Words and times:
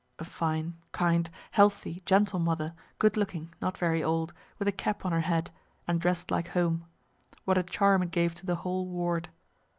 (A 0.17 0.23
fine, 0.25 0.79
kind, 0.93 1.29
healthy, 1.51 2.01
gentle 2.07 2.39
mother, 2.39 2.73
good 2.97 3.17
looking, 3.17 3.53
not 3.61 3.77
very 3.77 4.03
old, 4.03 4.33
with 4.57 4.67
a 4.67 4.71
cap 4.71 5.05
on 5.05 5.11
her 5.11 5.19
head, 5.21 5.51
and 5.87 6.01
dress'd 6.01 6.31
like 6.31 6.47
home 6.47 6.85
what 7.45 7.55
a 7.59 7.61
charm 7.61 8.01
it 8.01 8.09
gave 8.09 8.33
to 8.37 8.45
the 8.47 8.55
whole 8.55 8.87
ward.) 8.87 9.29